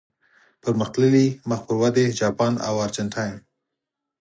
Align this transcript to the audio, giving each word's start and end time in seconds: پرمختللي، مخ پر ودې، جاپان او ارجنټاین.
پرمختللي، 0.63 1.27
مخ 1.49 1.59
پر 1.67 1.75
ودې، 1.81 2.05
جاپان 2.19 2.53
او 2.67 2.73
ارجنټاین. 2.85 3.35